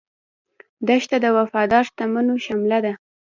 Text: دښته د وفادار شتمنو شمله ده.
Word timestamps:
دښته 0.87 1.17
د 1.23 1.25
وفادار 1.37 1.83
شتمنو 1.89 2.35
شمله 2.45 2.79
ده. 2.85 2.93